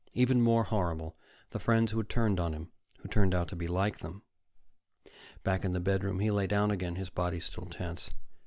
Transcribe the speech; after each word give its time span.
Even 0.15 0.41
more 0.41 0.63
horrible, 0.63 1.15
the 1.51 1.59
friends 1.59 1.91
who 1.91 1.99
had 1.99 2.09
turned 2.09 2.39
on 2.39 2.53
him, 2.53 2.71
who 3.01 3.07
turned 3.07 3.35
out 3.35 3.47
to 3.49 3.55
be 3.55 3.67
like 3.67 3.99
them. 3.99 4.23
Back 5.43 5.63
in 5.63 5.73
the 5.73 5.79
bedroom, 5.79 6.17
he 6.17 6.31
lay 6.31 6.47
down 6.47 6.71
again, 6.71 6.95
his 6.95 7.11
body 7.11 7.39
still 7.39 7.65
tense. 7.67 8.09